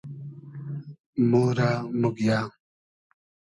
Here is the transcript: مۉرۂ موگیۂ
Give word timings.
مۉرۂ 1.31 1.71
موگیۂ 2.01 2.37